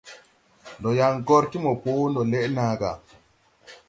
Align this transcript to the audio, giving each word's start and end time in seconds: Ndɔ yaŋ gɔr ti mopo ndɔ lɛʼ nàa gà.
Ndɔ 0.79 0.89
yaŋ 0.99 1.13
gɔr 1.27 1.43
ti 1.51 1.57
mopo 1.63 1.89
ndɔ 2.11 2.21
lɛʼ 2.31 2.45
nàa 2.55 2.73
gà. 2.79 2.91